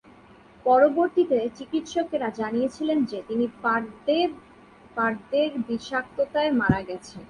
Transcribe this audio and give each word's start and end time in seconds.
পরবর্তীতে 0.65 1.37
চিকিৎসকেরা 1.57 2.29
জানিয়েছিলেন 2.31 2.99
যে, 3.05 3.19
তিনি 3.27 3.45
পারদের 4.95 5.49
বিষাক্ততায় 5.67 6.51
মারা 6.51 6.81
গেছেন। 6.81 7.19